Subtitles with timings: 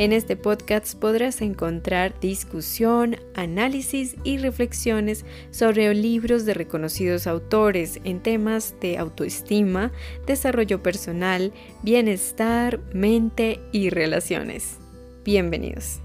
[0.00, 8.22] En este podcast podrás encontrar discusión, análisis y reflexiones sobre libros de reconocidos autores en
[8.22, 9.92] temas de autoestima,
[10.26, 11.52] desarrollo personal,
[11.82, 14.78] bienestar, mente y relaciones.
[15.22, 16.00] Bienvenidos.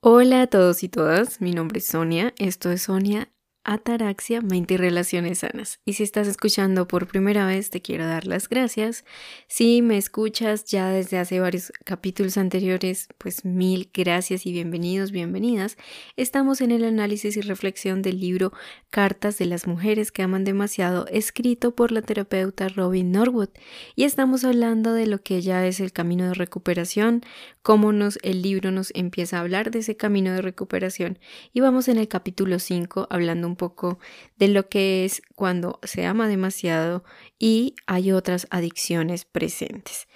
[0.00, 3.28] Hola a todos y todas, mi nombre es Sonia, esto es Sonia
[3.64, 5.80] Ataraxia, Mente y Relaciones Sanas.
[5.84, 9.04] Y si estás escuchando por primera vez, te quiero dar las gracias.
[9.46, 15.76] Si me escuchas ya desde hace varios capítulos anteriores, pues mil gracias y bienvenidos, bienvenidas.
[16.16, 18.52] Estamos en el análisis y reflexión del libro
[18.90, 23.50] Cartas de las Mujeres que Aman Demasiado, escrito por la terapeuta Robin Norwood.
[23.96, 27.22] Y estamos hablando de lo que ya es el camino de recuperación,
[27.62, 31.18] cómo nos, el libro nos empieza a hablar de ese camino de recuperación.
[31.52, 33.98] Y vamos en el capítulo 5 hablando un poco
[34.36, 37.02] de lo que es cuando se ama demasiado
[37.38, 40.06] y hay otras adicciones presentes.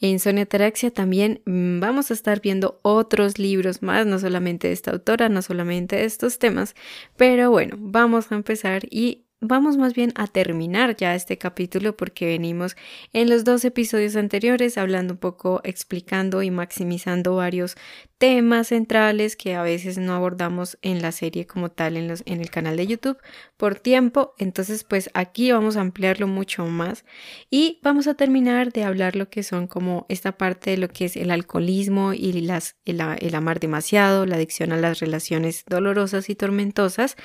[0.00, 4.74] En Sonia Ataraxia también mm, vamos a estar viendo otros libros más, no solamente de
[4.74, 6.74] esta autora, no solamente de estos temas,
[7.16, 12.26] pero bueno, vamos a empezar y vamos más bien a terminar ya este capítulo porque
[12.26, 12.76] venimos
[13.12, 17.76] en los dos episodios anteriores hablando un poco, explicando y maximizando varios
[18.18, 22.42] temas centrales que a veces no abordamos en la serie como tal en, los, en
[22.42, 23.16] el canal de YouTube
[23.56, 24.34] por tiempo.
[24.36, 27.06] Entonces, pues aquí vamos a ampliarlo mucho más
[27.50, 31.06] y vamos a terminar de hablar lo que son como esta parte de lo que
[31.06, 36.28] es el alcoholismo y las, el, el amar demasiado, la adicción a las relaciones dolorosas
[36.28, 37.16] y tormentosas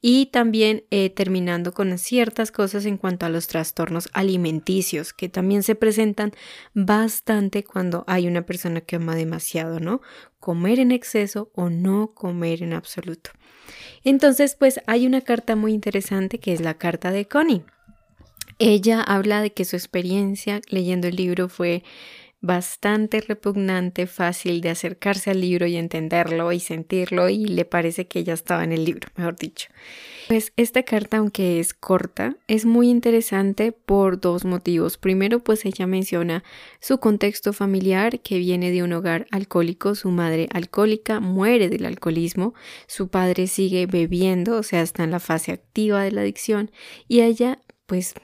[0.00, 5.62] y también eh, terminando con ciertas cosas en cuanto a los trastornos alimenticios que también
[5.62, 6.32] se presentan
[6.74, 10.00] bastante cuando hay una persona que ama demasiado, ¿no?
[10.40, 13.30] comer en exceso o no comer en absoluto.
[14.02, 17.62] Entonces, pues hay una carta muy interesante que es la carta de Connie.
[18.58, 21.84] Ella habla de que su experiencia leyendo el libro fue
[22.42, 28.20] bastante repugnante, fácil de acercarse al libro y entenderlo y sentirlo y le parece que
[28.20, 29.68] ella estaba en el libro, mejor dicho.
[30.26, 34.96] Pues esta carta, aunque es corta, es muy interesante por dos motivos.
[34.96, 36.42] Primero, pues ella menciona
[36.80, 42.54] su contexto familiar que viene de un hogar alcohólico, su madre alcohólica muere del alcoholismo,
[42.86, 46.70] su padre sigue bebiendo, o sea, está en la fase activa de la adicción
[47.06, 48.14] y ella, pues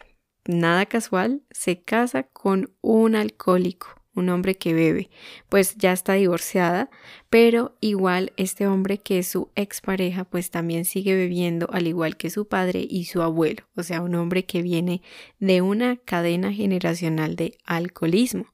[0.46, 5.10] nada casual, se casa con un alcohólico un hombre que bebe,
[5.48, 6.90] pues ya está divorciada,
[7.30, 12.30] pero igual este hombre que es su expareja, pues también sigue bebiendo al igual que
[12.30, 15.02] su padre y su abuelo, o sea, un hombre que viene
[15.38, 18.46] de una cadena generacional de alcoholismo.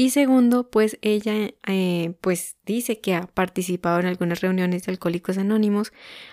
[0.00, 5.36] Y segundo, pues ella eh, pues dice que ha participado en algunas reuniones de alcohólicos
[5.36, 5.92] anónimos,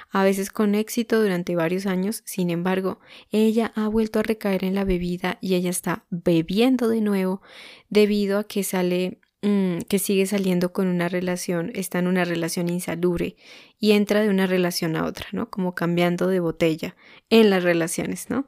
[0.09, 2.23] a veces con éxito durante varios años.
[2.25, 7.01] Sin embargo, ella ha vuelto a recaer en la bebida y ella está bebiendo de
[7.01, 7.41] nuevo
[7.89, 12.69] debido a que sale mm, que sigue saliendo con una relación, está en una relación
[12.69, 13.35] insalubre
[13.81, 15.49] y entra de una relación a otra, ¿no?
[15.49, 16.95] Como cambiando de botella
[17.29, 18.47] en las relaciones, ¿no?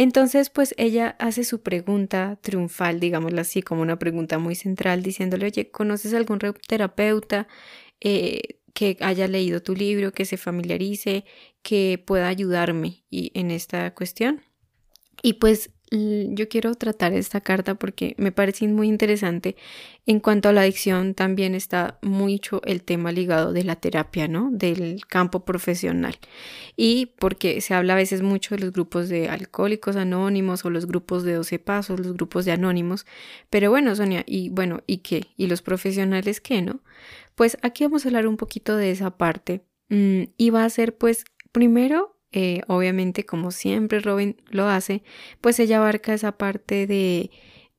[0.00, 5.44] Entonces, pues ella hace su pregunta triunfal, digámoslo así, como una pregunta muy central, diciéndole,
[5.44, 7.48] oye, ¿conoces algún terapeuta
[8.00, 11.26] eh, que haya leído tu libro, que se familiarice,
[11.60, 14.40] que pueda ayudarme y, en esta cuestión?
[15.22, 19.56] Y pues yo quiero tratar esta carta porque me parece muy interesante.
[20.06, 24.50] En cuanto a la adicción, también está mucho el tema ligado de la terapia, ¿no?
[24.52, 26.16] Del campo profesional.
[26.76, 30.86] Y porque se habla a veces mucho de los grupos de alcohólicos anónimos o los
[30.86, 33.04] grupos de 12 pasos, los grupos de anónimos.
[33.50, 35.26] Pero bueno, Sonia, y bueno, ¿y qué?
[35.36, 36.80] ¿Y los profesionales qué, no?
[37.34, 39.64] Pues aquí vamos a hablar un poquito de esa parte.
[39.88, 45.02] Mm, y va a ser, pues, primero eh, obviamente como siempre Robin lo hace,
[45.40, 47.30] pues ella abarca esa parte de,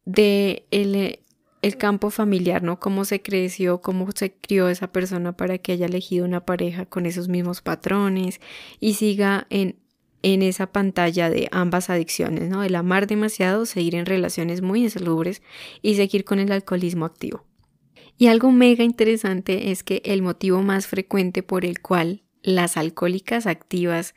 [0.06, 1.19] de el, eh,
[1.62, 2.79] el, campo familiar, ¿no?
[2.79, 7.06] Cómo se creció, cómo se crió esa persona para que haya elegido una pareja con
[7.06, 8.41] esos mismos patrones
[8.81, 9.78] y siga en,
[10.22, 12.63] en esa pantalla de ambas adicciones, ¿no?
[12.63, 15.41] El amar demasiado, seguir en relaciones muy insalubres
[15.81, 17.46] y seguir con el alcoholismo activo.
[18.17, 23.47] Y algo mega interesante es que el motivo más frecuente por el cual las alcohólicas
[23.47, 24.16] activas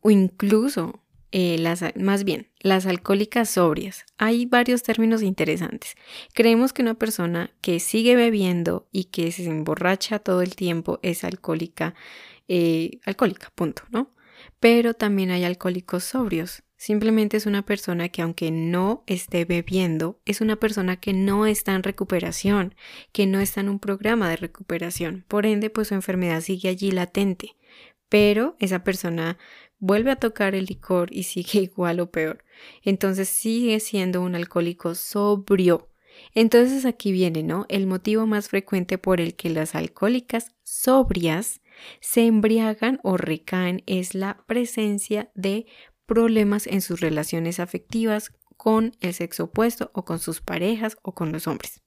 [0.00, 1.02] o incluso
[1.32, 4.06] eh, las, más bien, las alcohólicas sobrias.
[4.16, 5.94] Hay varios términos interesantes.
[6.32, 11.24] Creemos que una persona que sigue bebiendo y que se emborracha todo el tiempo es
[11.24, 11.94] alcohólica,
[12.48, 14.12] eh, alcohólica, punto, ¿no?
[14.60, 16.62] Pero también hay alcohólicos sobrios.
[16.78, 21.74] Simplemente es una persona que aunque no esté bebiendo, es una persona que no está
[21.74, 22.74] en recuperación,
[23.12, 25.24] que no está en un programa de recuperación.
[25.26, 27.56] Por ende, pues su enfermedad sigue allí latente
[28.08, 29.38] pero esa persona
[29.78, 32.44] vuelve a tocar el licor y sigue igual o peor.
[32.82, 35.88] Entonces sigue siendo un alcohólico sobrio.
[36.34, 37.66] Entonces aquí viene, ¿no?
[37.68, 41.60] El motivo más frecuente por el que las alcohólicas sobrias
[42.00, 45.66] se embriagan o recaen es la presencia de
[46.06, 51.32] problemas en sus relaciones afectivas con el sexo opuesto o con sus parejas o con
[51.32, 51.82] los hombres.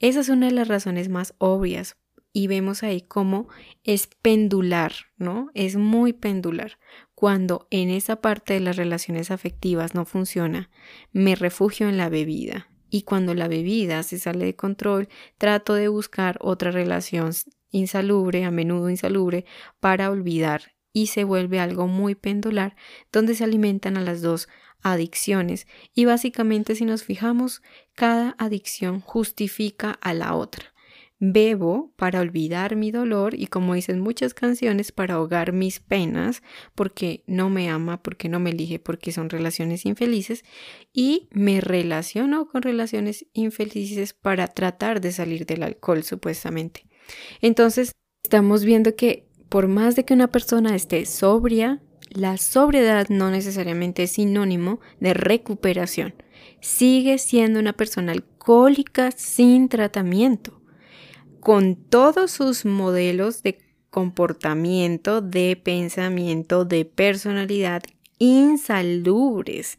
[0.00, 1.96] Esa es una de las razones más obvias
[2.36, 3.48] y vemos ahí cómo
[3.82, 5.48] es pendular, ¿no?
[5.54, 6.78] Es muy pendular.
[7.14, 10.68] Cuando en esa parte de las relaciones afectivas no funciona,
[11.12, 12.68] me refugio en la bebida.
[12.90, 17.30] Y cuando la bebida se sale de control, trato de buscar otra relación
[17.70, 19.46] insalubre, a menudo insalubre,
[19.80, 22.76] para olvidar y se vuelve algo muy pendular,
[23.12, 24.46] donde se alimentan a las dos
[24.82, 27.62] adicciones y básicamente si nos fijamos,
[27.94, 30.75] cada adicción justifica a la otra.
[31.18, 36.42] Bebo para olvidar mi dolor y como dicen muchas canciones para ahogar mis penas
[36.74, 40.44] porque no me ama, porque no me elige, porque son relaciones infelices
[40.92, 46.86] y me relaciono con relaciones infelices para tratar de salir del alcohol supuestamente.
[47.40, 47.92] Entonces
[48.22, 51.80] estamos viendo que por más de que una persona esté sobria,
[52.10, 56.14] la sobriedad no necesariamente es sinónimo de recuperación.
[56.60, 60.60] Sigue siendo una persona alcohólica sin tratamiento
[61.46, 63.60] con todos sus modelos de
[63.90, 67.84] comportamiento, de pensamiento, de personalidad
[68.18, 69.78] insalubres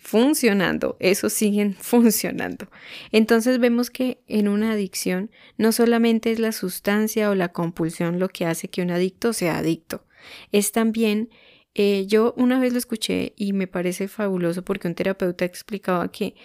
[0.00, 2.68] funcionando, eso siguen funcionando.
[3.10, 8.30] Entonces vemos que en una adicción no solamente es la sustancia o la compulsión lo
[8.30, 10.06] que hace que un adicto sea adicto,
[10.50, 11.28] es también,
[11.74, 16.36] eh, yo una vez lo escuché y me parece fabuloso porque un terapeuta explicaba que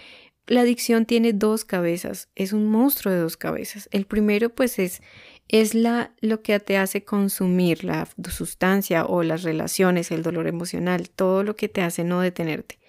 [0.47, 3.89] la adicción tiene dos cabezas, es un monstruo de dos cabezas.
[3.91, 5.01] El primero pues es,
[5.49, 11.09] es la, lo que te hace consumir la sustancia o las relaciones, el dolor emocional,
[11.09, 12.79] todo lo que te hace no detenerte.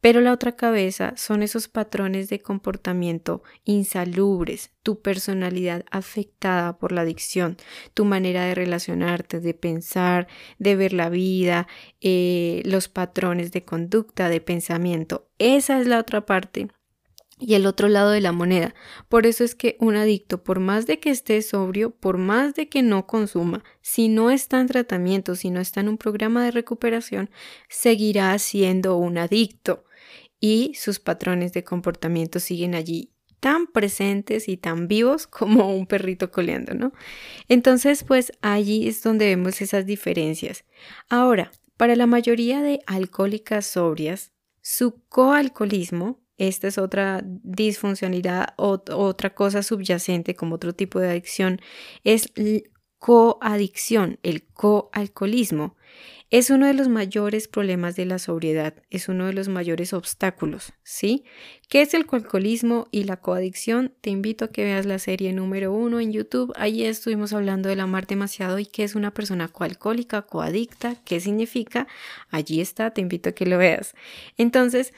[0.00, 7.00] Pero la otra cabeza son esos patrones de comportamiento insalubres, tu personalidad afectada por la
[7.00, 7.56] adicción,
[7.92, 10.28] tu manera de relacionarte, de pensar,
[10.58, 11.66] de ver la vida,
[12.00, 15.28] eh, los patrones de conducta, de pensamiento.
[15.38, 16.68] Esa es la otra parte
[17.40, 18.74] y el otro lado de la moneda.
[19.08, 22.68] Por eso es que un adicto, por más de que esté sobrio, por más de
[22.68, 26.50] que no consuma, si no está en tratamiento, si no está en un programa de
[26.50, 27.30] recuperación,
[27.68, 29.84] seguirá siendo un adicto
[30.38, 33.10] y sus patrones de comportamiento siguen allí
[33.40, 36.92] tan presentes y tan vivos como un perrito coleando, ¿no?
[37.48, 40.64] Entonces, pues allí es donde vemos esas diferencias.
[41.08, 49.34] Ahora, para la mayoría de alcohólicas sobrias, su coalcoholismo esta es otra disfuncionalidad, o, otra
[49.34, 51.60] cosa subyacente como otro tipo de adicción,
[52.02, 52.32] es
[52.98, 55.76] coadicción, el coalcoholismo.
[56.30, 60.72] Es uno de los mayores problemas de la sobriedad, es uno de los mayores obstáculos,
[60.82, 61.24] ¿sí?
[61.68, 63.92] ¿Qué es el coalcoholismo y la coadicción?
[64.00, 66.52] Te invito a que veas la serie número uno en YouTube.
[66.56, 71.86] Allí estuvimos hablando del amar demasiado y qué es una persona coalcohólica, coadicta, qué significa.
[72.30, 73.94] Allí está, te invito a que lo veas.
[74.36, 74.94] Entonces,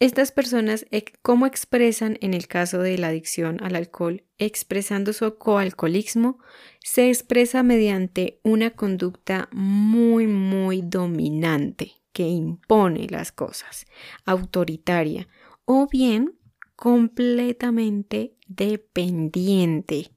[0.00, 0.86] estas personas,
[1.22, 4.24] ¿cómo expresan en el caso de la adicción al alcohol?
[4.38, 6.38] Expresando su coalcoholismo,
[6.80, 13.86] se expresa mediante una conducta muy, muy dominante que impone las cosas,
[14.24, 15.28] autoritaria,
[15.64, 16.38] o bien
[16.76, 20.10] completamente dependiente.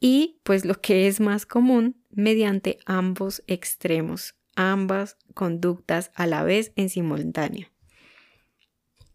[0.00, 6.72] Y pues lo que es más común, mediante ambos extremos, ambas conductas a la vez
[6.76, 7.71] en simultáneo.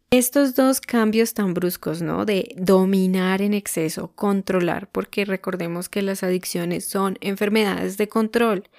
[0.09, 2.23] Estos dos cambios tan bruscos, ¿no?
[2.23, 8.69] De dominar en exceso, controlar, porque recordemos que las adicciones son enfermedades de control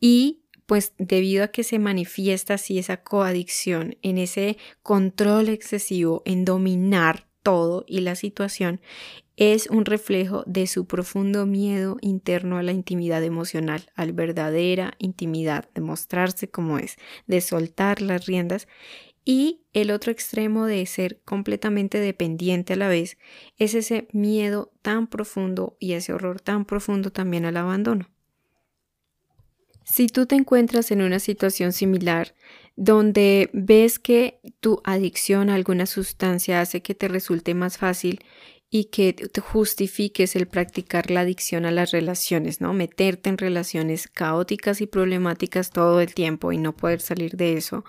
[0.00, 6.46] y pues debido a que se manifiesta así esa coadicción, en ese control excesivo, en
[6.46, 8.80] dominar todo y la situación,
[9.36, 14.92] es un reflejo de su profundo miedo interno a la intimidad emocional, a la verdadera
[14.98, 16.96] intimidad, de mostrarse como es,
[17.26, 18.68] de soltar las riendas
[19.30, 23.16] y el otro extremo de ser completamente dependiente a la vez
[23.58, 28.10] es ese miedo tan profundo y ese horror tan profundo también al abandono.
[29.84, 32.34] Si tú te encuentras en una situación similar
[32.74, 38.24] donde ves que tu adicción a alguna sustancia hace que te resulte más fácil
[38.68, 42.72] y que te justifiques el practicar la adicción a las relaciones, ¿no?
[42.72, 47.84] Meterte en relaciones caóticas y problemáticas todo el tiempo y no poder salir de eso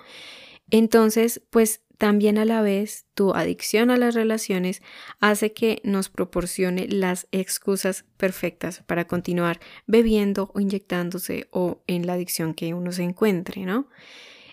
[0.71, 4.81] entonces, pues también a la vez tu adicción a las relaciones
[5.19, 12.13] hace que nos proporcione las excusas perfectas para continuar bebiendo o inyectándose o en la
[12.13, 13.87] adicción que uno se encuentre, ¿no?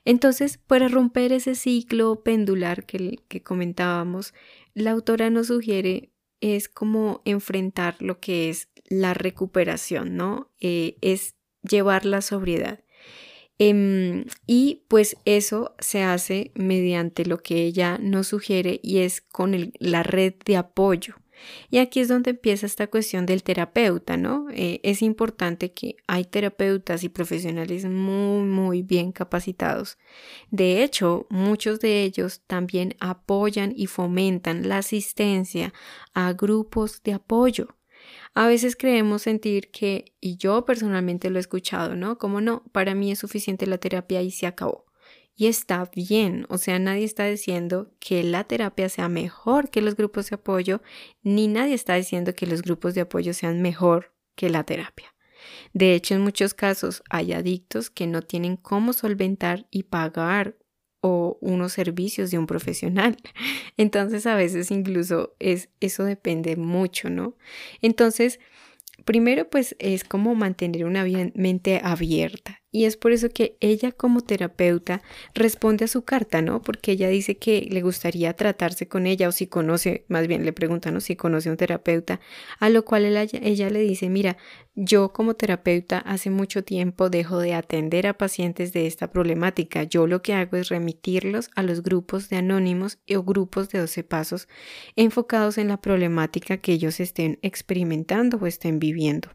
[0.05, 4.35] Entonces, para romper ese ciclo pendular que, comentábamos,
[4.75, 10.51] la autora nos sugiere es como enfrentar lo que es la recuperación, ¿no?
[10.61, 12.81] Eh, es llevar la sobriedad.
[13.59, 19.73] Em, y pues eso se hace mediante lo que ella nos sugiere y es con
[19.79, 21.17] la red de apoyo.
[21.71, 24.47] Y aquí es donde empieza esta cuestión del terapeuta, ¿no?
[24.51, 29.99] Eh, es importante que hay terapeutas y profesionales muy, muy bien capacitados.
[30.51, 35.73] De hecho, muchos de ellos también apoyan y fomentan la asistencia
[36.15, 37.78] a grupos de apoyo.
[38.39, 42.19] A veces creemos sentir que, y yo personalmente lo he escuchado, ¿no?
[42.19, 44.87] Como no, para mí es suficiente la terapia y se acabó.
[45.35, 49.97] Y está bien, o sea, nadie está diciendo que la terapia sea mejor que los
[49.97, 50.83] grupos de apoyo,
[51.25, 55.13] ni nadie está diciendo que los grupos de apoyo sean mejor que la terapia.
[55.73, 60.57] De hecho, en muchos casos hay adictos que no tienen cómo solventar y pagar
[61.01, 63.17] o unos servicios de un profesional.
[63.77, 67.37] Entonces, a veces incluso es eso depende mucho, ¿no?
[67.83, 68.41] Entonces,
[69.05, 74.21] primero pues es como mantener una mente abierta y es por eso que ella como
[74.21, 75.01] terapeuta
[75.35, 76.61] responde a su carta, ¿no?
[76.61, 80.53] Porque ella dice que le gustaría tratarse con ella o si conoce, más bien le
[80.53, 81.01] pregunta, ¿no?
[81.01, 82.21] Si conoce a un terapeuta,
[82.59, 84.37] a lo cual ella, le dice, mira,
[84.75, 89.85] yo como terapeuta hace mucho tiempo dejo de atender a pacientes de esta problemática.
[89.85, 94.05] Yo lo que hago es remitirlos a los grupos de anónimos o grupos de 12
[94.05, 94.47] pasos
[94.95, 99.31] enfocados en la problemática que ellos estén experimentando o estén viviendo.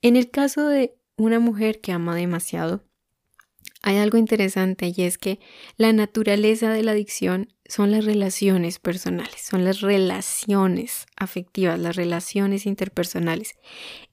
[0.00, 2.84] En el caso de una mujer que ama demasiado,
[3.82, 5.38] hay algo interesante y es que
[5.76, 12.66] la naturaleza de la adicción son las relaciones personales, son las relaciones afectivas, las relaciones
[12.66, 13.54] interpersonales,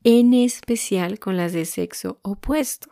[0.04, 2.90] en especial con las de sexo opuesto.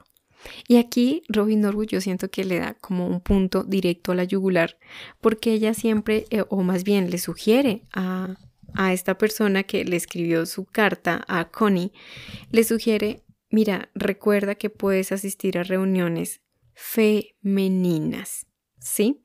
[0.67, 4.23] Y aquí Robin Norwood yo siento que le da como un punto directo a la
[4.23, 4.77] yugular,
[5.21, 8.35] porque ella siempre, eh, o más bien le sugiere a,
[8.73, 11.93] a esta persona que le escribió su carta a Connie,
[12.51, 13.22] le sugiere
[13.53, 16.41] Mira, recuerda que puedes asistir a reuniones
[16.73, 18.47] femeninas,
[18.79, 19.21] ¿sí?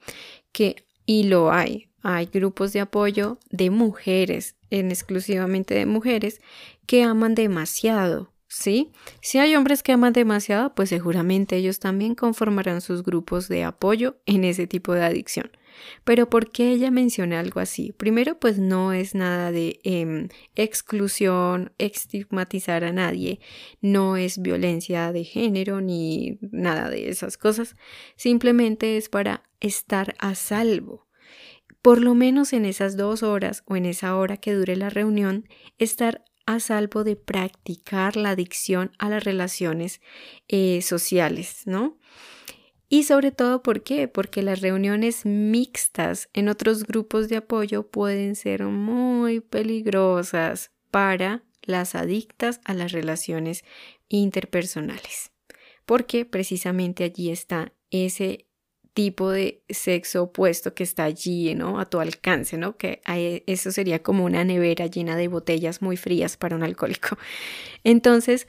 [0.52, 1.88] Que, y lo hay.
[2.02, 6.42] Hay grupos de apoyo de mujeres, en exclusivamente de mujeres,
[6.84, 8.92] que aman demasiado, ¿sí?
[9.22, 14.20] Si hay hombres que aman demasiado, pues seguramente ellos también conformarán sus grupos de apoyo
[14.26, 15.50] en ese tipo de adicción.
[16.04, 17.92] Pero ¿por qué ella menciona algo así?
[17.92, 23.40] Primero, pues no es nada de em, exclusión, estigmatizar a nadie,
[23.80, 27.76] no es violencia de género ni nada de esas cosas,
[28.16, 31.06] simplemente es para estar a salvo.
[31.82, 35.48] Por lo menos en esas dos horas o en esa hora que dure la reunión,
[35.78, 40.00] estar a salvo de practicar la adicción a las relaciones
[40.48, 41.98] eh, sociales, ¿no?
[42.88, 44.08] Y sobre todo, ¿por qué?
[44.08, 51.94] Porque las reuniones mixtas en otros grupos de apoyo pueden ser muy peligrosas para las
[51.94, 53.62] adictas a las relaciones
[54.08, 55.32] interpersonales.
[55.84, 58.46] Porque precisamente allí está ese
[58.94, 61.78] tipo de sexo opuesto que está allí, ¿no?
[61.78, 62.76] A tu alcance, ¿no?
[62.76, 63.00] Que
[63.46, 67.16] eso sería como una nevera llena de botellas muy frías para un alcohólico.
[67.84, 68.48] Entonces,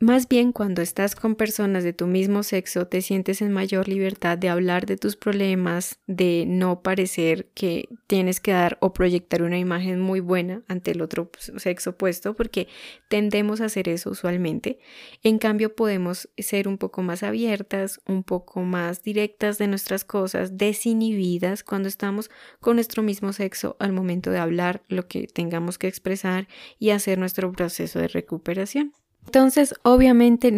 [0.00, 4.38] más bien cuando estás con personas de tu mismo sexo te sientes en mayor libertad
[4.38, 9.58] de hablar de tus problemas, de no parecer que tienes que dar o proyectar una
[9.58, 12.68] imagen muy buena ante el otro sexo opuesto, porque
[13.08, 14.78] tendemos a hacer eso usualmente.
[15.22, 20.56] En cambio podemos ser un poco más abiertas, un poco más directas de nuestras cosas,
[20.56, 25.88] desinhibidas cuando estamos con nuestro mismo sexo al momento de hablar lo que tengamos que
[25.88, 26.46] expresar
[26.78, 28.92] y hacer nuestro proceso de recuperación.
[29.28, 30.50] Entonces, obviamente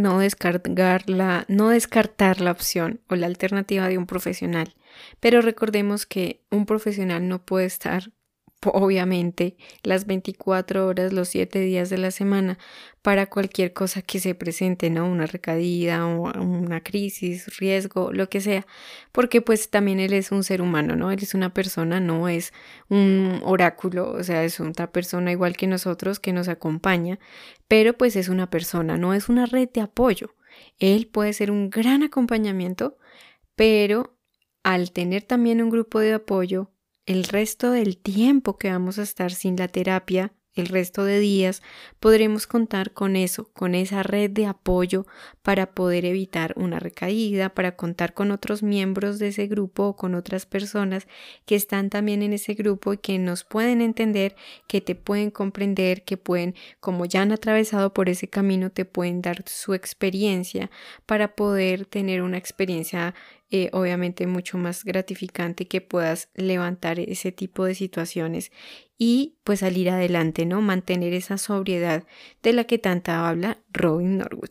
[1.49, 4.77] no descartar la opción o la alternativa de un profesional,
[5.19, 8.13] pero recordemos que un profesional no puede estar
[8.67, 12.59] obviamente las 24 horas, los 7 días de la semana
[13.03, 15.07] para cualquier cosa que se presente, ¿no?
[15.07, 18.67] Una recaída una crisis, riesgo, lo que sea,
[19.13, 21.11] porque pues también él es un ser humano, ¿no?
[21.11, 22.53] Él es una persona, no es
[22.89, 27.19] un oráculo, o sea, es otra persona igual que nosotros que nos acompaña,
[27.69, 30.35] pero pues es una persona, no es una red de apoyo.
[30.79, 32.99] Él puede ser un gran acompañamiento,
[33.55, 34.19] pero
[34.63, 36.71] al tener también un grupo de apoyo,
[37.11, 41.63] el resto del tiempo que vamos a estar sin la terapia, el resto de días,
[42.01, 45.07] podremos contar con eso, con esa red de apoyo
[45.43, 50.15] para poder evitar una recaída, para contar con otros miembros de ese grupo o con
[50.15, 51.07] otras personas
[51.47, 54.35] que están también en ese grupo y que nos pueden entender,
[54.67, 59.23] que te pueden comprender, que pueden, como ya han atravesado por ese camino, te pueden
[59.23, 60.71] dar su experiencia
[61.07, 63.15] para poder tener una experiencia
[63.53, 68.53] eh, obviamente mucho más gratificante que puedas levantar ese tipo de situaciones
[69.03, 70.61] y pues salir adelante, ¿no?
[70.61, 72.05] Mantener esa sobriedad
[72.43, 74.51] de la que tanta habla Robin Norwood.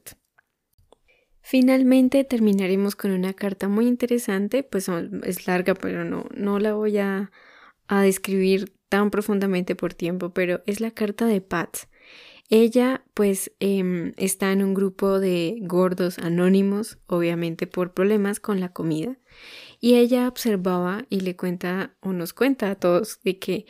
[1.39, 4.89] Finalmente terminaremos con una carta muy interesante, pues
[5.24, 7.32] es larga, pero no, no la voy a,
[7.88, 11.77] a describir tan profundamente por tiempo, pero es la carta de Pat.
[12.50, 18.70] Ella pues em, está en un grupo de gordos anónimos, obviamente por problemas con la
[18.70, 19.20] comida,
[19.79, 23.65] y ella observaba y le cuenta o nos cuenta a todos de que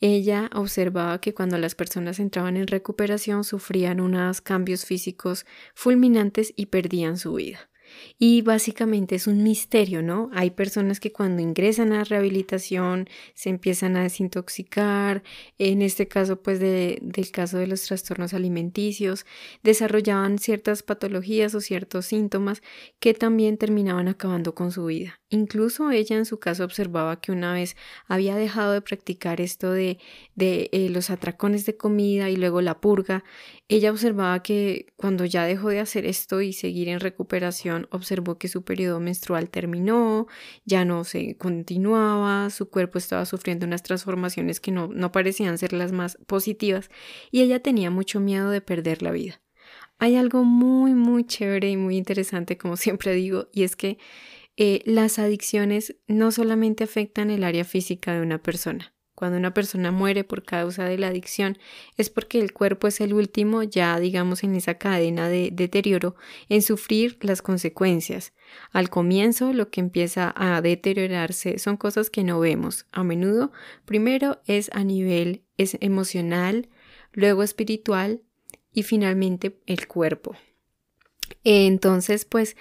[0.00, 6.66] ella observaba que cuando las personas entraban en recuperación sufrían unos cambios físicos fulminantes y
[6.66, 7.70] perdían su vida.
[8.18, 10.30] Y básicamente es un misterio, ¿no?
[10.32, 15.22] Hay personas que cuando ingresan a rehabilitación se empiezan a desintoxicar,
[15.58, 19.26] en este caso pues del caso de los trastornos alimenticios,
[19.62, 22.62] desarrollaban ciertas patologías o ciertos síntomas
[23.00, 25.20] que también terminaban acabando con su vida.
[25.34, 27.76] Incluso ella en su caso observaba que una vez
[28.06, 29.98] había dejado de practicar esto de,
[30.38, 33.24] eh, los atracones de comida y luego la purga,
[33.66, 38.46] ella observaba que cuando ya dejó de hacer esto y seguir en recuperación, observó que
[38.46, 40.28] su periodo menstrual terminó,
[40.64, 45.72] ya no se continuaba, su cuerpo estaba sufriendo unas transformaciones que no, no parecían ser
[45.72, 46.90] las más positivas
[47.32, 49.40] y ella tenía mucho miedo de perder la vida.
[49.98, 53.98] Hay algo muy, muy chévere y muy interesante, como siempre digo, y es que
[54.56, 59.92] eh, las adicciones no solamente afectan el área física de una persona, cuando una persona
[59.92, 61.56] muere por causa de la adicción
[61.96, 66.16] es porque el cuerpo es el último, ya digamos en esa cadena de deterioro,
[66.48, 68.32] en sufrir las consecuencias.
[68.72, 72.86] Al comienzo lo que empieza a deteriorarse son cosas que no vemos.
[72.90, 73.52] A menudo,
[73.84, 76.68] primero es a nivel es emocional,
[77.12, 78.22] luego espiritual
[78.72, 80.34] y finalmente el cuerpo.
[81.44, 82.56] Entonces, pues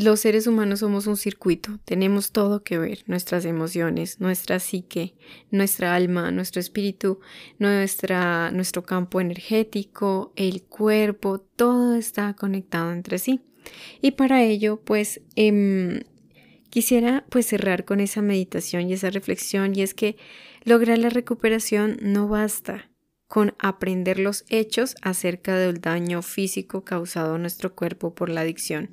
[0.00, 5.14] los seres humanos somos un circuito, tenemos todo que ver, nuestras emociones, nuestra psique,
[5.50, 7.20] nuestra alma, nuestro espíritu,
[7.58, 13.40] nuestra, nuestro campo energético, el cuerpo, todo está conectado entre sí.
[14.00, 16.00] Y para ello, pues, em,
[16.70, 20.16] quisiera pues cerrar con esa meditación y esa reflexión y es que
[20.64, 22.89] lograr la recuperación no basta
[23.30, 28.90] con aprender los hechos acerca del daño físico causado a nuestro cuerpo por la adicción.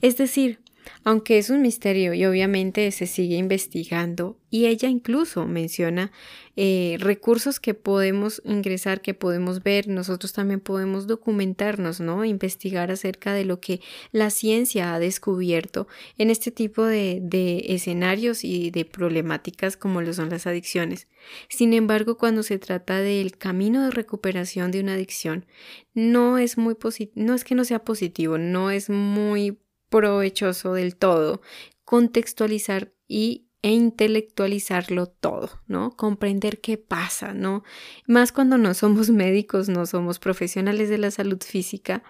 [0.00, 0.60] Es decir,
[1.04, 6.10] aunque es un misterio y obviamente se sigue investigando y ella incluso menciona
[6.56, 12.24] eh, recursos que podemos ingresar, que podemos ver, nosotros también podemos documentarnos, ¿no?
[12.24, 15.86] Investigar acerca de lo que la ciencia ha descubierto
[16.18, 21.06] en este tipo de, de escenarios y de problemáticas como lo son las adicciones.
[21.48, 25.46] Sin embargo, cuando se trata del camino de recuperación de una adicción,
[25.94, 26.76] no es muy
[27.14, 29.58] no es que no sea positivo, no es muy
[29.90, 31.42] provechoso del todo
[31.84, 35.90] contextualizar y e intelectualizarlo todo, ¿no?
[35.96, 37.62] Comprender qué pasa, ¿no?
[38.06, 42.02] Más cuando no somos médicos, no somos profesionales de la salud física.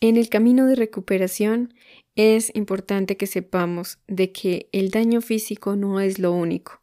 [0.00, 1.74] En el camino de recuperación
[2.16, 6.80] es importante que sepamos de que el daño físico no es lo único.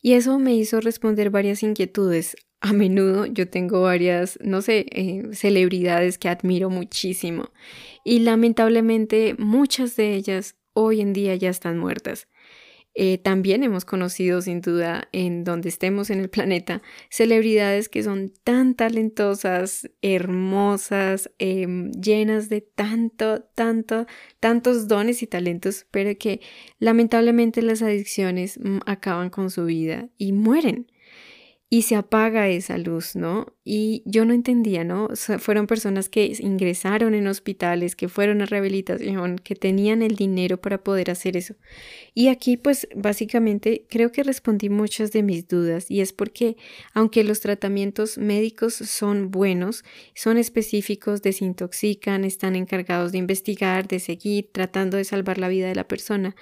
[0.00, 2.36] Y eso me hizo responder varias inquietudes.
[2.64, 7.50] A menudo yo tengo varias, no sé, eh, celebridades que admiro muchísimo
[8.04, 12.28] y lamentablemente muchas de ellas hoy en día ya están muertas.
[12.94, 18.32] Eh, también hemos conocido, sin duda, en donde estemos en el planeta, celebridades que son
[18.44, 24.06] tan talentosas, hermosas, em, llenas de tanto, tanto,
[24.38, 26.40] tantos dones y talentos, pero que
[26.78, 30.86] lamentablemente las adicciones mm, acaban con su vida y mueren
[31.72, 33.46] y se apaga esa luz, ¿no?
[33.64, 35.08] Y yo no entendía, ¿no?
[35.38, 40.84] fueron personas que ingresaron en hospitales, que fueron a rehabilitación, que tenían el dinero para
[40.84, 41.54] poder hacer eso.
[42.12, 46.58] Y aquí, pues, básicamente creo que respondí muchas de mis dudas y es porque,
[46.92, 49.82] aunque los tratamientos médicos son buenos,
[50.14, 55.74] son específicos, desintoxican, están encargados de investigar, de seguir, tratando de salvar la vida de
[55.74, 56.36] la persona,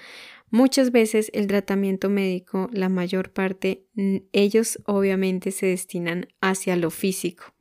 [0.50, 3.86] Muchas veces el tratamiento médico, la mayor parte,
[4.32, 7.54] ellos obviamente se destinan hacia lo físico.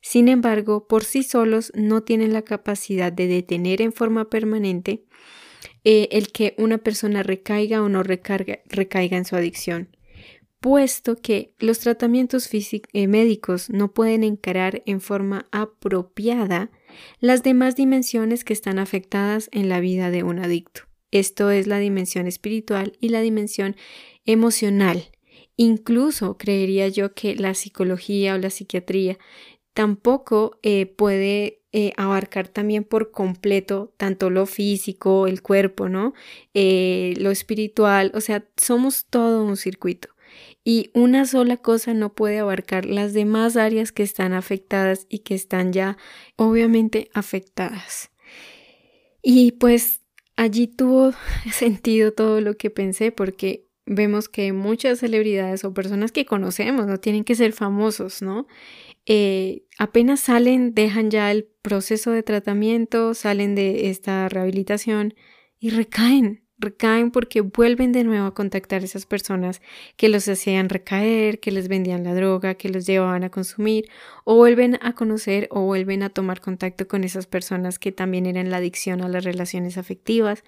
[0.00, 5.04] Sin embargo, por sí solos no tienen la capacidad de detener en forma permanente
[5.84, 9.96] eh, el que una persona recaiga o no recaiga en su adicción,
[10.60, 16.70] puesto que los tratamientos eh, médicos no pueden encarar en forma apropiada
[17.18, 20.87] las demás dimensiones que están afectadas en la vida de un adicto.
[21.10, 23.76] Esto es la dimensión espiritual y la dimensión
[24.24, 25.10] emocional.
[25.56, 29.18] Incluso creería yo que la psicología o la psiquiatría
[29.72, 36.14] tampoco eh, puede eh, abarcar también por completo tanto lo físico, el cuerpo, ¿no?
[36.54, 40.08] Eh, lo espiritual, o sea, somos todo un circuito.
[40.64, 45.34] Y una sola cosa no puede abarcar las demás áreas que están afectadas y que
[45.34, 45.96] están ya
[46.36, 48.10] obviamente afectadas.
[49.22, 49.97] Y pues
[50.38, 51.12] allí tuvo
[51.52, 56.98] sentido todo lo que pensé porque vemos que muchas celebridades o personas que conocemos no
[56.98, 58.46] tienen que ser famosos, ¿no?
[59.06, 65.14] Eh, apenas salen, dejan ya el proceso de tratamiento, salen de esta rehabilitación
[65.58, 69.62] y recaen, recaen porque vuelven de nuevo a contactar a esas personas
[69.96, 73.88] que los hacían recaer, que les vendían la droga, que los llevaban a consumir,
[74.24, 78.50] o vuelven a conocer o vuelven a tomar contacto con esas personas que también eran
[78.50, 80.44] la adicción a las relaciones afectivas.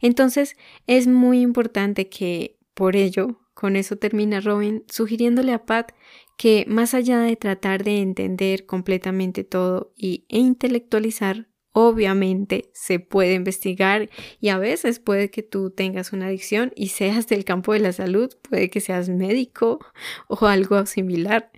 [0.00, 5.90] Entonces es muy importante que por ello, con eso termina Robin sugiriéndole a Pat
[6.36, 13.34] que más allá de tratar de entender completamente todo y, e intelectualizar, obviamente se puede
[13.34, 14.10] investigar
[14.40, 17.92] y a veces puede que tú tengas una adicción y seas del campo de la
[17.92, 19.78] salud, puede que seas médico
[20.28, 21.52] o algo similar,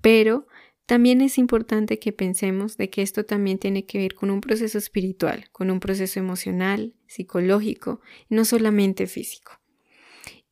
[0.00, 0.48] pero
[0.86, 4.76] también es importante que pensemos de que esto también tiene que ver con un proceso
[4.76, 9.52] espiritual, con un proceso emocional, psicológico, no solamente físico.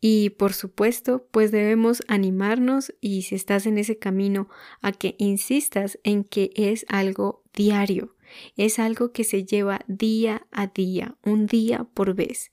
[0.01, 4.49] Y por supuesto, pues debemos animarnos y si estás en ese camino
[4.81, 8.15] a que insistas en que es algo diario,
[8.57, 12.53] es algo que se lleva día a día, un día por vez.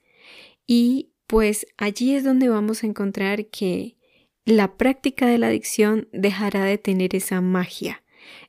[0.68, 3.98] Y pues allí es donde vamos a encontrar que
[4.46, 8.04] la práctica de la adicción dejará de tener esa magia.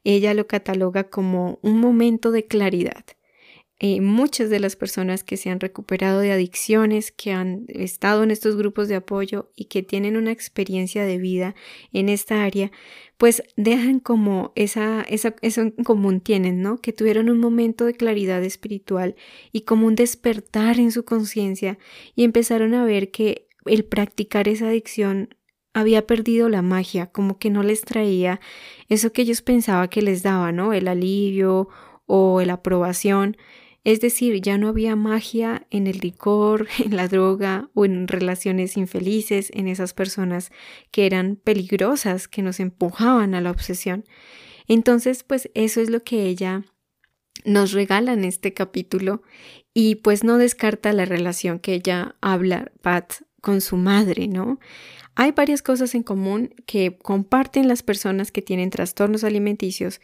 [0.04, 3.04] Ella lo cataloga como un momento de claridad,
[3.78, 8.30] eh, muchas de las personas que se han recuperado de adicciones, que han estado en
[8.30, 11.54] estos grupos de apoyo y que tienen una experiencia de vida
[11.92, 12.72] en esta área,
[13.18, 16.80] pues dejan como esa, esa, eso en común tienen, ¿no?
[16.80, 19.14] Que tuvieron un momento de claridad espiritual
[19.52, 21.78] y como un despertar en su conciencia
[22.14, 25.34] y empezaron a ver que el practicar esa adicción
[25.74, 28.40] había perdido la magia, como que no les traía
[28.88, 30.72] eso que ellos pensaban que les daba, ¿no?
[30.72, 31.68] El alivio
[32.06, 33.36] o la aprobación,
[33.86, 38.76] es decir, ya no había magia en el licor, en la droga o en relaciones
[38.76, 40.50] infelices, en esas personas
[40.90, 44.04] que eran peligrosas, que nos empujaban a la obsesión.
[44.66, 46.64] Entonces, pues eso es lo que ella
[47.44, 49.22] nos regala en este capítulo
[49.72, 54.58] y pues no descarta la relación que ella habla, Pat, con su madre, ¿no?
[55.14, 60.00] Hay varias cosas en común que comparten las personas que tienen trastornos alimenticios,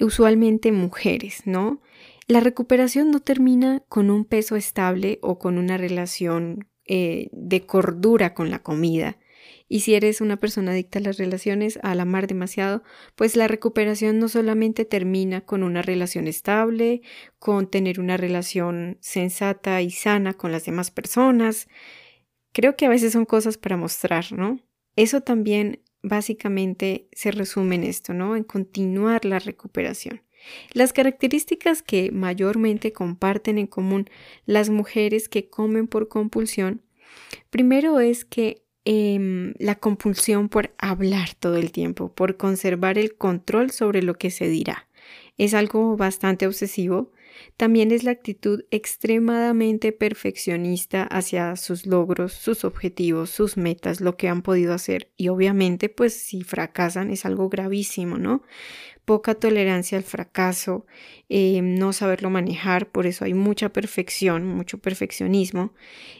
[0.00, 1.82] usualmente mujeres, ¿no?
[2.28, 8.34] La recuperación no termina con un peso estable o con una relación eh, de cordura
[8.34, 9.16] con la comida.
[9.68, 12.82] Y si eres una persona adicta a las relaciones, al amar demasiado,
[13.14, 17.02] pues la recuperación no solamente termina con una relación estable,
[17.38, 21.68] con tener una relación sensata y sana con las demás personas.
[22.52, 24.58] Creo que a veces son cosas para mostrar, ¿no?
[24.96, 28.34] Eso también básicamente se resume en esto, ¿no?
[28.34, 30.25] En continuar la recuperación.
[30.72, 34.08] Las características que mayormente comparten en común
[34.44, 36.82] las mujeres que comen por compulsión,
[37.50, 43.70] primero es que em, la compulsión por hablar todo el tiempo, por conservar el control
[43.70, 44.86] sobre lo que se dirá.
[45.38, 47.12] Es algo bastante obsesivo.
[47.58, 54.28] También es la actitud extremadamente perfeccionista hacia sus logros, sus objetivos, sus metas, lo que
[54.28, 55.12] han podido hacer.
[55.16, 58.42] Y obviamente, pues si fracasan es algo gravísimo, ¿no?
[59.06, 60.84] Poca tolerancia al fracaso,
[61.30, 65.72] eh, no saberlo manejar, por eso hay mucha perfección, mucho perfeccionismo.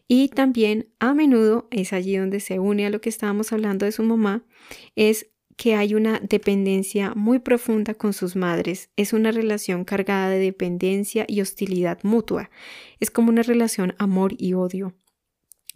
[0.09, 3.92] Y también a menudo es allí donde se une a lo que estábamos hablando de
[3.92, 4.44] su mamá,
[4.94, 8.90] es que hay una dependencia muy profunda con sus madres.
[8.96, 12.51] Es una relación cargada de dependencia y hostilidad mutua.
[13.01, 14.94] Es como una relación amor y odio,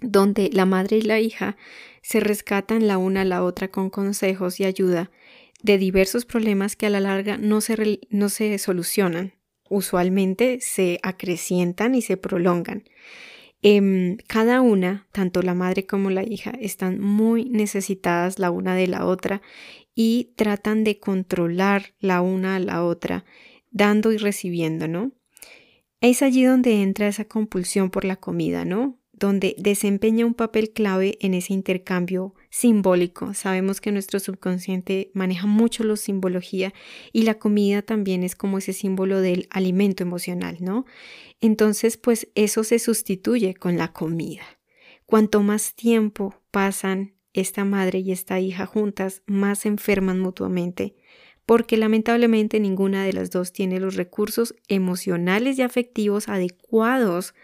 [0.00, 1.56] donde la madre y la hija
[2.02, 5.10] se rescatan la una a la otra con consejos y ayuda,
[5.62, 9.34] de diversos problemas que a la larga no se, no se solucionan.
[9.68, 12.84] Usualmente se acrecientan y se prolongan.
[13.62, 18.86] Em, cada una, tanto la madre como la hija, están muy necesitadas la una de
[18.86, 19.42] la otra
[19.94, 23.24] y tratan de controlar la una a la otra,
[23.70, 25.12] dando y recibiendo, ¿no?
[26.00, 28.98] Es allí donde entra esa compulsión por la comida, ¿no?
[29.12, 33.32] Donde desempeña un papel clave en ese intercambio simbólico.
[33.32, 36.74] Sabemos que nuestro subconsciente maneja mucho la simbología
[37.12, 40.84] y la comida también es como ese símbolo del alimento emocional, ¿no?
[41.40, 44.42] Entonces, pues eso se sustituye con la comida.
[45.06, 50.96] Cuanto más tiempo pasan esta madre y esta hija juntas, más se enferman mutuamente.
[51.46, 57.34] porque lamentablemente ninguna de las dos tiene los recursos emocionales y afectivos adecuados,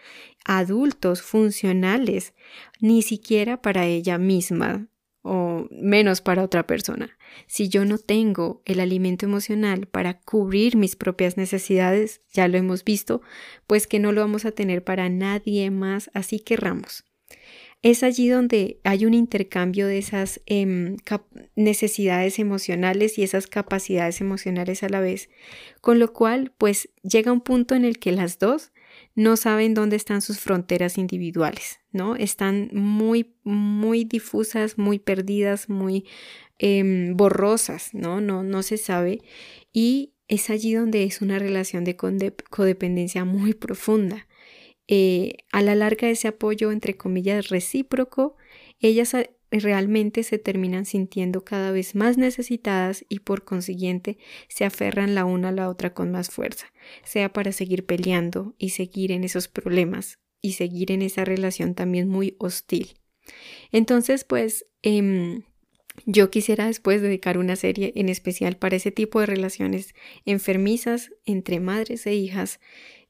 [0.45, 2.33] adultos, funcionales,
[2.79, 4.87] ni siquiera para ella misma
[5.27, 7.17] o menos para otra persona.
[7.47, 12.83] Si yo no tengo el alimento emocional para cubrir mis propias necesidades, ya lo hemos
[12.83, 13.21] visto,
[13.67, 17.03] pues que no lo vamos a tener para nadie más, así que ramos.
[17.83, 20.97] Es allí donde hay un intercambio de esas em,
[21.55, 25.29] necesidades emocionales y esas capacidades emocionales a la vez,
[25.81, 28.71] con lo cual pues llega un punto en el que las dos
[29.13, 32.15] no saben dónde están sus fronteras individuales, ¿no?
[32.15, 36.05] Están muy, muy difusas, muy perdidas, muy
[36.59, 38.21] em, borrosas, ¿no?
[38.21, 38.43] ¿no?
[38.43, 39.21] No se sabe.
[39.73, 44.27] Y es allí donde es una relación de codependencia muy profunda.
[44.87, 48.37] Eh, a la larga ese apoyo, entre comillas, recíproco,
[48.79, 49.13] ellas
[49.51, 54.17] realmente se terminan sintiendo cada vez más necesitadas y por consiguiente
[54.49, 56.67] se aferran la una a la otra con más fuerza,
[57.03, 62.07] sea para seguir peleando y seguir en esos problemas y seguir en esa relación también
[62.07, 62.95] muy hostil.
[63.71, 65.43] Entonces, pues, em,
[66.05, 69.95] yo quisiera después dedicar una serie en especial para ese tipo de relaciones
[70.25, 72.59] enfermizas entre madres e hijas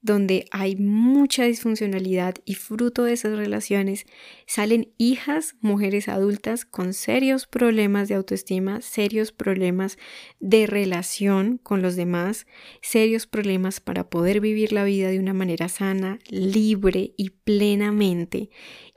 [0.01, 4.05] donde hay mucha disfuncionalidad y fruto de esas relaciones
[4.45, 9.97] salen hijas, mujeres adultas con serios problemas de autoestima, serios problemas
[10.39, 12.45] de relación con los demás,
[12.81, 18.49] serios problemas para poder vivir la vida de una manera sana, libre y plenamente.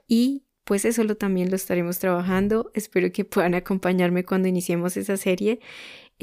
[0.07, 2.71] Y pues eso lo, también lo estaremos trabajando.
[2.73, 5.59] Espero que puedan acompañarme cuando iniciemos esa serie.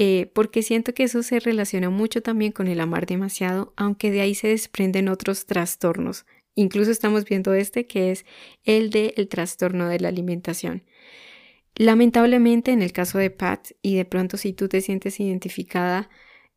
[0.01, 4.21] Eh, porque siento que eso se relaciona mucho también con el amar demasiado, aunque de
[4.21, 6.25] ahí se desprenden otros trastornos.
[6.55, 8.25] Incluso estamos viendo este que es
[8.63, 10.85] el de el trastorno de la alimentación.
[11.75, 16.09] Lamentablemente en el caso de Pat, y de pronto si tú te sientes identificada,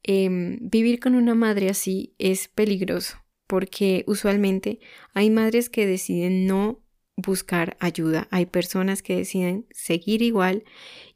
[0.05, 4.79] em, vivir con una madre así es peligroso, porque usualmente
[5.15, 6.82] hay madres que deciden no
[7.17, 8.29] buscar ayuda.
[8.31, 10.65] Hay personas que deciden seguir igual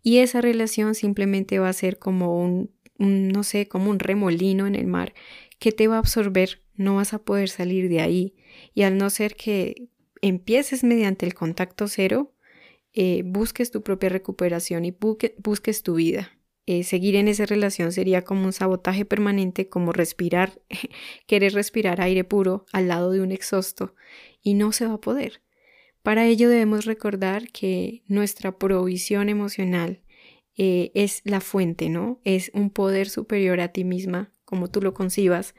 [0.03, 4.75] y esa relación simplemente va a ser como un, no sé, como un remolino en
[4.75, 5.15] el mar
[5.59, 8.35] que te va a absorber, no vas a poder salir de ahí.
[8.75, 9.89] Y al no ser que
[10.21, 12.35] empieces mediante el contacto cero,
[12.93, 14.95] eh, busques tu propia recuperación y
[15.39, 16.33] busques tu vida.
[16.67, 20.61] Eh, seguir en esa relación sería como un sabotaje permanente, como respirar,
[21.27, 23.95] querer respirar aire puro al lado de un exhausto
[24.43, 25.43] y no se va a poder.
[26.07, 30.03] Para ello debemos recordar que nuestra provisión emocional
[30.57, 32.21] eh, es la fuente, ¿no?
[32.23, 35.57] Es un poder superior a ti misma, como tú lo concibas,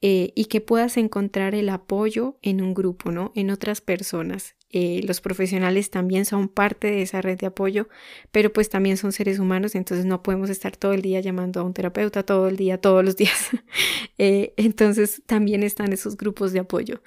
[0.00, 3.30] eh, y que puedas encontrar el apoyo en un grupo, ¿no?
[3.36, 4.56] En otras personas.
[4.68, 7.88] Eh, los profesionales también son parte de esa red de apoyo,
[8.32, 11.62] pero pues también son seres humanos, entonces no podemos estar todo el día llamando a
[11.62, 13.50] un terapeuta todo el día, todos los días.
[14.18, 17.00] entonces también están esos grupos de apoyo.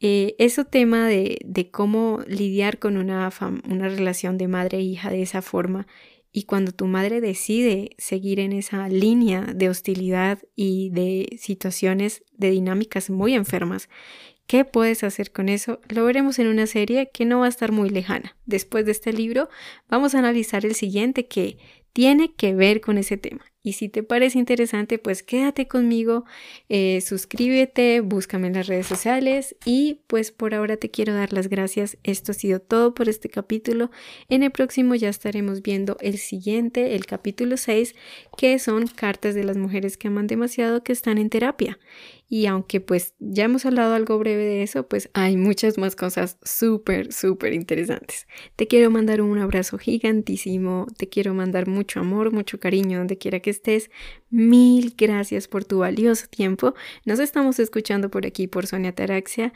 [0.00, 3.30] Eh, ese tema de, de, cómo lidiar con una,
[3.68, 5.86] una relación de madre e hija de esa forma
[6.36, 12.50] y cuando tu madre decide seguir en esa línea de hostilidad y de situaciones de
[12.50, 13.88] dinámicas muy enfermas,
[14.46, 15.80] ¿qué puedes hacer con eso?
[15.88, 18.36] Lo veremos en una serie que no va a estar muy lejana.
[18.44, 19.48] Después de este libro
[19.88, 21.56] vamos a analizar el siguiente que
[21.94, 23.46] tiene que ver con ese tema.
[23.66, 26.24] Y si te parece interesante, pues quédate conmigo,
[26.68, 31.48] eh, suscríbete, búscame en las redes sociales y pues por ahora te quiero dar las
[31.48, 31.98] gracias.
[32.04, 33.90] Esto ha sido todo por este capítulo.
[34.28, 37.96] En el próximo ya estaremos viendo el siguiente, el capítulo 6,
[38.38, 41.76] que son cartas de las mujeres que aman demasiado que están en terapia.
[42.28, 46.38] Y aunque pues ya hemos hablado algo breve de eso, pues hay muchas más cosas
[46.42, 48.26] súper, súper interesantes.
[48.56, 53.38] Te quiero mandar un abrazo gigantísimo, te quiero mandar mucho amor, mucho cariño donde quiera
[53.38, 53.90] que estés.
[54.28, 56.74] Mil gracias por tu valioso tiempo.
[57.04, 59.52] Nos estamos escuchando por aquí por Sonia Taraxia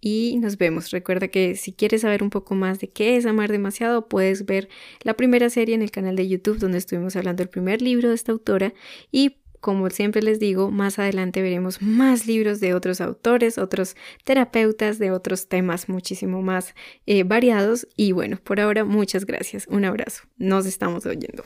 [0.00, 0.90] y nos vemos.
[0.90, 4.70] Recuerda que si quieres saber un poco más de qué es amar demasiado, puedes ver
[5.02, 8.14] la primera serie en el canal de YouTube donde estuvimos hablando del primer libro de
[8.14, 8.72] esta autora
[9.12, 14.98] y como siempre les digo, más adelante veremos más libros de otros autores, otros terapeutas,
[14.98, 16.74] de otros temas muchísimo más
[17.06, 17.88] eh, variados.
[17.96, 19.66] Y bueno, por ahora muchas gracias.
[19.66, 20.24] Un abrazo.
[20.36, 21.44] Nos estamos oyendo.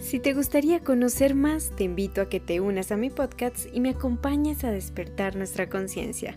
[0.00, 3.80] Si te gustaría conocer más, te invito a que te unas a mi podcast y
[3.80, 6.34] me acompañes a despertar nuestra conciencia.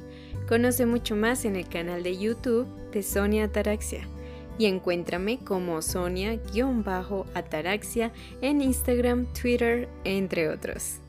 [0.50, 4.06] Conoce mucho más en el canal de YouTube de Sonia Ataraxia
[4.58, 8.12] y encuéntrame como Sonia-Ataraxia
[8.42, 11.00] en Instagram, Twitter, entre otros.